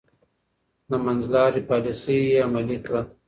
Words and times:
د 0.89 0.91
منځلارۍ 1.05 1.61
پاليسي 1.69 2.17
يې 2.29 2.37
عملي 2.47 2.77
کړه. 2.85 3.01